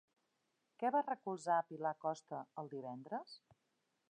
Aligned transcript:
Què 0.83 0.91
va 0.95 1.03
recolzar 1.11 1.59
Pilar 1.69 1.93
Costa 2.07 2.43
el 2.63 2.73
divendres? 2.77 3.41